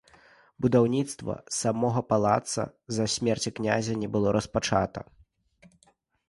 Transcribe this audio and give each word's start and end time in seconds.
Будаўніцтва 0.65 1.35
самога 1.57 2.01
палаца 2.13 2.65
з-за 2.69 3.05
смерці 3.17 3.49
князя 3.61 3.93
не 4.01 4.09
было 4.17 4.27
распачата. 4.39 4.99